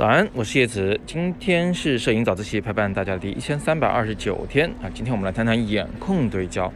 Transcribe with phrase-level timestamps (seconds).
[0.00, 0.98] 早安，我是叶子。
[1.04, 4.88] 今天是摄影早自习陪伴大家的第一千三百二十九天啊。
[4.94, 6.72] 今天我们来谈谈眼控对焦。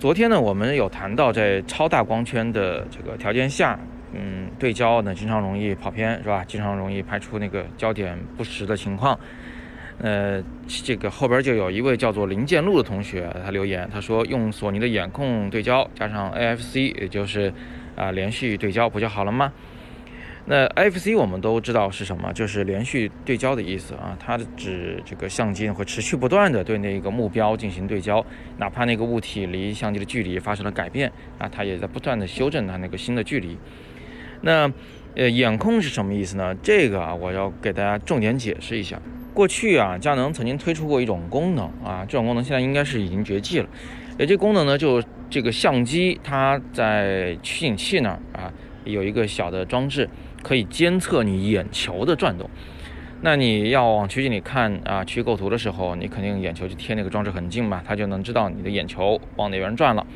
[0.00, 3.78] 昨天呢，我们有谈到在超大光圈的这个条件下，
[4.14, 6.42] 嗯，对焦呢经常容易跑偏，是吧？
[6.46, 9.20] 经常容易拍出那个焦点不实的情况。
[9.98, 17.52] 呃，这个后边就有一位叫做林建路的同学，他留言，他说用索尼的眼控对焦加上 AFC，也就是
[17.94, 19.52] 啊连续对焦，不就好了吗？
[20.46, 28.24] 那 FC 我们都知道是什么，就是连续对焦的意思啊，它指这个相机会持续不断的对那个目标进行对焦，
[28.58, 33.56] 哪怕那个物体离相机的距离发生了改变啊，它也在不断的修正它那个新的距离。
[34.42, 34.70] 那
[35.16, 36.54] 呃，眼控是什么意思呢？
[36.62, 39.00] 这个啊，我要给大家重点解释一下。
[39.32, 43.68] 过去啊，佳能曾经推出过一种功能啊，这种功能现在应该是已经绝迹了。
[44.18, 48.52] 呃，这功能呢，就这个相机它在取景器那儿啊，
[48.84, 50.06] 有一个小的装置。
[50.44, 52.48] 可以监测你眼球的转动，
[53.22, 60.06] 那你要往取景里看啊，取构图的时候，你肯定眼球就贴那个装置很近嘛，它就能知道你的眼球往哪边转了，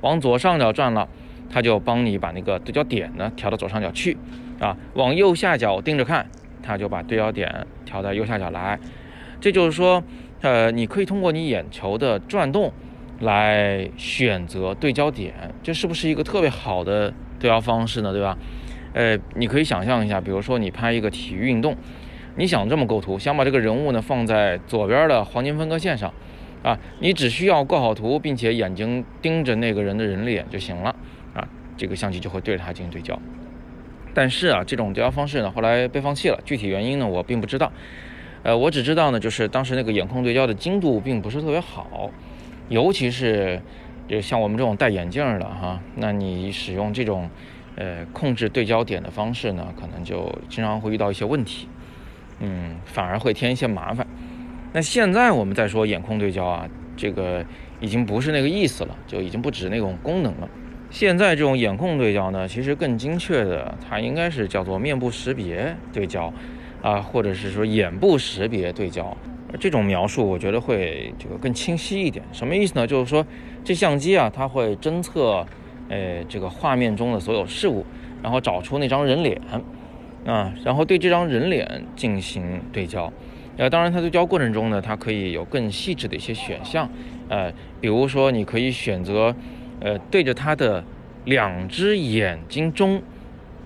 [0.00, 1.08] 往左上角转了，
[1.48, 4.16] 它就帮你把那个对焦点呢调到左上角去，
[4.58, 6.26] 啊，往右下角盯着看，
[6.62, 8.78] 它就把对焦点调到右下角来。
[9.40, 10.02] 这就是说，
[10.40, 12.72] 呃，你可以通过你眼球的转动
[13.20, 18.12] 来选择对焦点，这是不是一个特别好的对焦方式呢？
[18.12, 18.36] 对吧？
[18.92, 21.76] 呃，你可以想象一下，比如说你拍一个体育运动，
[22.36, 26.12] 你想这么构图，想把这个人物呢放在左边的黄金分割线上，
[26.62, 30.94] 啊，你只需要构好图，并且眼睛盯着那个人的人脸就行了，
[31.34, 33.18] 啊，这个相机就会对着他进行对焦。
[34.14, 37.70] 但是啊，这种对焦方式呢，后来被放弃了，具体原因呢我并不知道。
[38.42, 42.10] 呃，我只知道呢，就是当时那个眼控对焦的精度并不是特别好，
[42.68, 43.60] 尤其是
[44.08, 47.28] 就像我们这种戴眼镜的哈，那你使用这种。
[47.76, 51.68] 呃，控制对焦点的方式呢，可能就经常会遇到一些问题，
[52.40, 54.06] 嗯，反而会添一些麻烦。
[54.72, 57.44] 那现在我们再说眼控对焦啊，这个
[57.78, 60.48] 已经不是那个意思了，就已经不止那种功能了。
[60.88, 66.32] 现在这种眼控对焦呢，其实更精确的，它应该是叫做面部识别对焦
[66.80, 69.14] 啊，或者是说眼部识别对焦。
[69.60, 72.24] 这种描述我觉得会这个更清晰一点。
[72.32, 72.86] 什么意思呢？
[72.86, 73.26] 就是说
[73.62, 75.46] 这相机啊，它会侦测。
[75.88, 77.84] 呃，这个画面中的所有事物，
[78.22, 79.40] 然后找出那张人脸，
[80.26, 83.12] 啊，然后对这张人脸进行对焦。
[83.56, 86.86] 呃，当然，它对焦过程中呢，它可以有更细致的一些选项，
[87.28, 89.34] 呃，比如说你可以选择，
[89.80, 90.84] 呃，对着它的
[91.24, 93.00] 两只眼睛中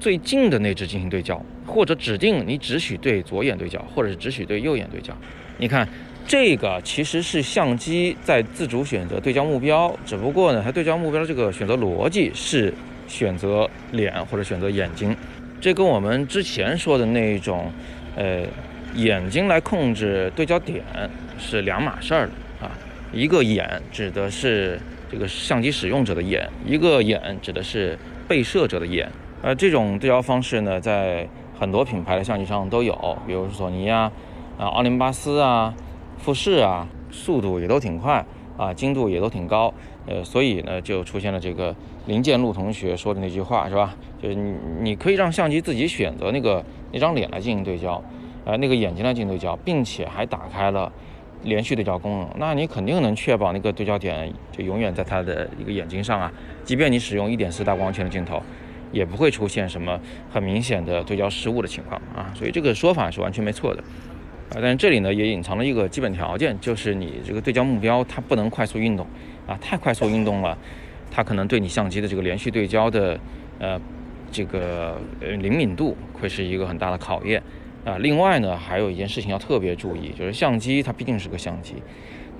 [0.00, 5.16] 最近的那只进行对焦，或者指定你只许对左眼对焦，或者是只许对右眼对焦。
[5.58, 5.88] 你看。
[6.26, 12.70] 这个其实是相机在自主选择对焦目标，只不过呢，它对焦目标这个选择逻辑是
[13.06, 15.16] 选择脸或者选择眼睛，
[15.58, 17.72] 这跟我们之前说的那种，
[18.14, 18.42] 呃，
[18.94, 20.84] 眼睛来控制对焦点
[21.38, 22.28] 是两码事儿
[22.60, 22.70] 啊。
[23.10, 24.78] 一个眼指的是
[25.10, 27.98] 这个相机使用者的眼，一个眼指的是
[28.28, 29.10] 被摄者的眼。
[29.42, 31.28] 呃，这种对焦方式呢，在
[31.58, 34.10] 很多品牌的相机上都有，比如索尼啊，
[34.58, 35.74] 啊，奥林巴斯啊。
[36.20, 38.26] 富士啊，速度也都挺快
[38.56, 39.72] 啊，精度也都挺高，
[40.04, 41.72] 呃，所以呢，就出现了这个
[42.06, 43.94] 林建路同学说的那句话，是吧？
[44.20, 46.60] 就是你你可以让相机自己选择那个
[46.90, 48.02] 那张脸来进行对焦，
[48.44, 50.92] 呃，那个眼睛来进行对焦，并且还打开了
[51.44, 56.32] 连续对焦功能，那你肯定能确保那个对焦点就永远在他的一个眼睛上啊，
[56.64, 58.42] 即便你使用一点四大光圈的镜头，
[58.92, 60.00] 也不会出现什么
[60.30, 63.82] 很明显的对焦失误的情况啊，所以这个说法是完全没错的。
[64.50, 69.06] 啊，但是这里呢也隐藏了一个基本条件，就是你这个对焦目标它不能快速运动，
[69.46, 70.56] 啊，太快速运动了，
[71.10, 73.20] 它可能对你相机的这个连续对焦的，
[73.58, 73.78] 呃，
[74.32, 77.42] 这个呃灵敏度会是一个很大的考验，
[77.84, 81.74] 啊，另外呢还有一件事情要特别注意，就是相机它毕竟是个相机，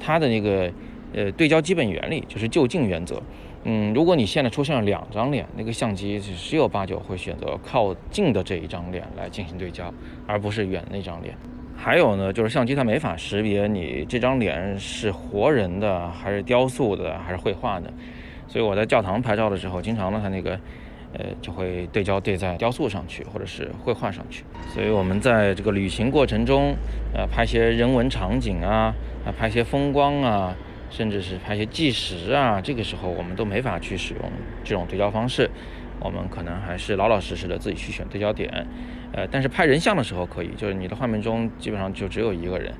[0.00, 0.72] 它的那个
[1.12, 3.22] 呃对焦基本原理就是就近原则，
[3.70, 9.92] 嗯，如果你现在出现了两张脸，那个相机十有八九会选择靠近的这一张脸来进行对焦，
[10.26, 11.36] 而不是远那张脸。
[11.76, 17.92] 还有呢，就是相机它没法识别你这张脸是活人的还是雕塑的还是绘画的，
[18.46, 20.58] 所以我在教堂拍照的时候，经常呢它那个，
[21.12, 24.44] 呃，就会对焦对在雕塑上去或者是绘画上去。
[24.72, 26.74] 所以我们在这个旅行过程中，
[27.12, 28.94] 呃，拍些人文场景啊，
[29.26, 30.56] 啊，拍些风光啊，
[30.90, 34.22] 甚至是拍些纪实啊，这个时候我们都没法去使用
[34.64, 35.50] 这种对焦方式。
[36.00, 38.64] 我们可能还是老老实实的自己去选对焦点，
[39.12, 42.72] 呃，但是拍人像的时候可以，就是你的画面中基本上就只有一个人，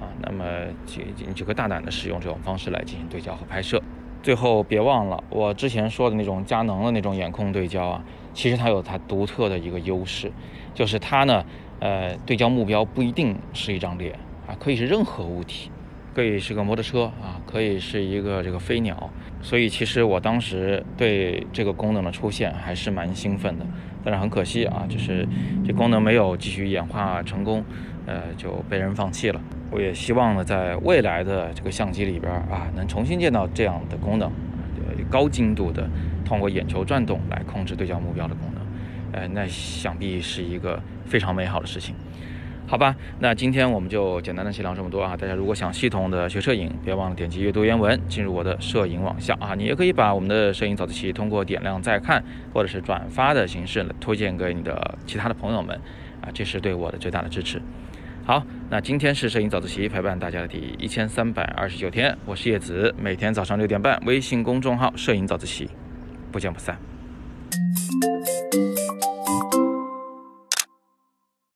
[0.00, 0.44] 啊，那么
[0.86, 3.82] 就你就可以大胆的使用这种方式来进行对焦和拍摄。
[4.22, 10.32] 最后别忘了我之前说的那种佳能的那种眼控对焦啊，其实它有它独特的一个优势，
[10.72, 11.44] 就是它呢，
[11.78, 14.14] 呃，对焦目标不一定是一张脸
[14.46, 15.70] 啊，可以是任何物体，
[16.14, 19.10] 可以是个摩托车啊，可以是一个这个飞鸟。
[19.40, 23.66] 所以其实我当时对这个功能的出现还是蛮兴奋的，
[24.04, 25.26] 但是很可惜啊，就是
[25.66, 27.64] 这功能没有继续演化成功，
[28.06, 29.40] 呃，就被人放弃了。
[29.70, 34.30] 我也希望呢，在未来的这个相机里边啊，能重新见到这样的功能，
[34.86, 35.88] 呃，高精度的
[36.24, 41.96] 通过眼球转动来控制对焦目标的功能，呃，那想必是一个非常美好的事情。
[42.72, 45.14] 好吧，那今天我们就简单的先聊这么多啊。
[45.14, 49.54] 大家如果想系统的学摄影，别忘了点击阅读原文，进入我的摄影网校啊。
[49.54, 55.78] 你也可以把我们的摄影早自习通过点亮再看，或者是转发的形式推荐给你的其他的朋友们
[56.22, 57.60] 啊，这是对我的最大的支持。
[58.24, 65.68] 好，那今天是摄影早自习陪伴大家的第一千三百二十九天，我是叶子，每天早上六点半，微信公众号摄影早自习，
[66.32, 66.78] 不见不散。